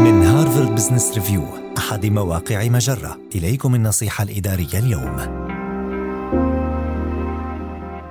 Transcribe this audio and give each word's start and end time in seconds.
من 0.00 0.22
هارفارد 0.22 0.74
بزنس 0.74 1.14
ريفيو 1.14 1.42
أحد 1.78 2.06
مواقع 2.06 2.68
مجرة. 2.68 3.18
إليكم 3.34 3.74
النصيحة 3.74 4.24
الإدارية 4.24 4.78
اليوم. 4.78 5.16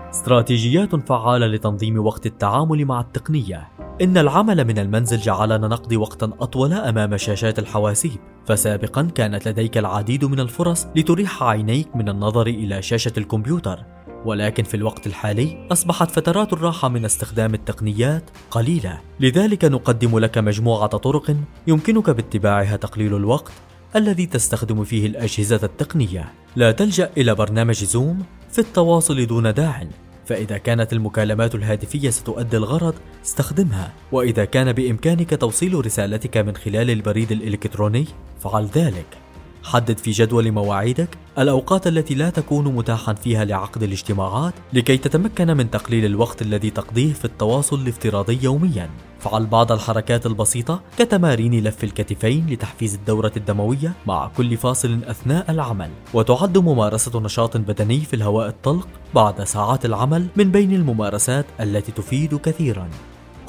استراتيجيات 0.10 0.96
فعالة 0.96 1.48
لتنظيم 1.48 2.06
وقت 2.06 2.26
التعامل 2.26 2.86
مع 2.86 3.00
التقنية. 3.02 3.68
إن 4.02 4.18
العمل 4.18 4.66
من 4.66 4.80
المنزل 4.80 5.18
جعلنا 5.18 5.68
نقضي 5.68 5.98
وقتا 5.98 6.32
أطول 6.40 6.74
أمام 6.74 7.18
شاشات 7.18 7.60
الحواسيب. 7.60 8.20
فسابقا 8.46 9.02
كانت 9.16 9.48
لديك 9.48 9.78
العديد 9.78 10.26
من 10.26 10.40
الفرص 10.40 10.88
لتريح 10.96 11.44
عينيك 11.44 11.96
من 11.96 12.10
النظر 12.10 12.48
إلى 12.48 12.82
شاشة 12.82 13.14
الكمبيوتر. 13.18 13.80
ولكن 14.26 14.64
في 14.64 14.74
الوقت 14.74 15.08
الحالي 15.08 15.68
أصبحت 15.72 16.12
فترات 16.12 16.54
الراحة 16.54 16.90
من 16.90 17.06
استخدام 17.06 17.54
التقنيات 17.54 18.24
قليلة. 18.52 19.02
لذلك 19.20 19.66
نقدم 19.66 20.20
لك 20.20 20.38
مجموعة 20.38 20.88
طرق 20.88 21.36
يمكنك 21.68 22.10
باتباعها 22.10 22.76
تقليل 22.76 23.16
الوقت 23.16 23.52
الذي 23.96 24.26
تستخدم 24.26 24.84
فيه 24.84 25.08
الأجهزة 25.08 25.60
التقنية. 25.64 26.34
لا 26.56 26.72
تلجأ 26.72 27.10
إلى 27.18 27.36
برنامج 27.36 27.84
زوم 27.84 28.24
في 28.52 28.60
التواصل 28.60 29.26
دون 29.26 29.54
داع. 29.54 29.88
فإذا 30.26 30.58
كانت 30.58 30.94
المكالمات 30.94 31.56
الهاتفية 31.56 32.10
ستؤدي 32.10 32.58
الغرض 32.58 32.94
استخدمها. 33.26 33.94
وإذا 34.12 34.46
كان 34.46 34.74
بإمكانك 34.74 35.42
توصيل 35.42 35.86
رسالتك 35.86 36.38
من 36.38 36.56
خلال 36.56 36.90
البريد 36.90 37.32
الإلكتروني 37.32 38.06
فعل 38.40 38.66
ذلك. 38.66 39.18
حدد 39.64 39.98
في 39.98 40.12
جدول 40.12 40.52
مواعيدك 40.52 41.18
الأوقات 41.40 41.88
التي 41.88 42.16
لا 42.16 42.30
تكون 42.30 42.76
متاحا 42.76 43.14
فيها 43.14 43.46
لعقد 43.46 43.84
الاجتماعات 43.84 44.54
لكي 44.74 44.98
تتمكن 44.98 45.58
من 45.58 45.72
تقليل 45.72 46.06
الوقت 46.06 46.42
الذي 46.42 46.70
تقضيه 46.70 47.14
في 47.14 47.26
التواصل 47.26 47.80
الافتراضي 47.80 48.40
يوميا. 48.44 48.90
فعل 49.20 49.46
بعض 49.46 49.72
الحركات 49.72 50.26
البسيطة 50.26 50.82
كتمارين 50.98 51.64
لف 51.64 51.84
الكتفين 51.84 52.48
لتحفيز 52.50 52.96
الدورة 52.96 53.32
الدموية 53.38 53.94
مع 54.08 54.28
كل 54.38 54.58
فاصل 54.58 55.00
أثناء 55.04 55.52
العمل. 55.52 55.90
وتعد 56.14 56.58
ممارسة 56.58 57.20
نشاط 57.20 57.58
بدني 57.58 58.00
في 58.00 58.16
الهواء 58.16 58.48
الطلق 58.48 58.88
بعد 59.16 59.44
ساعات 59.44 59.86
العمل 59.86 60.28
من 60.36 60.52
بين 60.52 60.74
الممارسات 60.74 61.46
التي 61.60 61.92
تفيد 61.92 62.36
كثيرا. 62.36 62.90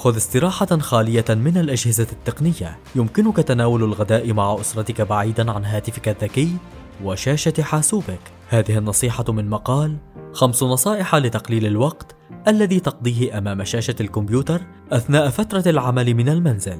خذ 0.00 0.16
استراحة 0.16 0.78
خالية 0.78 1.24
من 1.28 1.56
الأجهزة 1.56 2.06
التقنية. 2.12 2.78
يمكنك 2.94 3.36
تناول 3.36 3.84
الغداء 3.84 4.32
مع 4.32 4.60
أسرتك 4.60 5.00
بعيدا 5.00 5.50
عن 5.50 5.64
هاتفك 5.64 6.08
الذكي 6.08 6.56
وشاشة 7.04 7.62
حاسوبك. 7.62 8.20
هذه 8.48 8.78
النصيحة 8.78 9.24
من 9.28 9.50
مقال 9.50 9.96
خمس 10.32 10.62
نصائح 10.62 11.14
لتقليل 11.14 11.66
الوقت 11.66 12.14
الذي 12.48 12.80
تقضيه 12.80 13.38
أمام 13.38 13.64
شاشة 13.64 13.94
الكمبيوتر 14.00 14.60
أثناء 14.92 15.28
فترة 15.28 15.64
العمل 15.66 16.14
من 16.14 16.28
المنزل. 16.28 16.78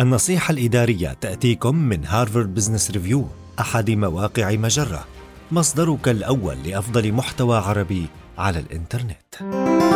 النصيحة 0.00 0.52
الإدارية 0.52 1.16
تأتيكم 1.20 1.76
من 1.76 2.04
هارفارد 2.06 2.54
بزنس 2.54 2.90
ريفيو 2.90 3.24
أحد 3.60 3.90
مواقع 3.90 4.50
مجرة 4.50 5.04
مصدرك 5.52 6.08
الأول 6.08 6.56
لأفضل 6.66 7.12
محتوى 7.12 7.58
عربي 7.58 8.06
على 8.38 8.58
الإنترنت. 8.58 9.93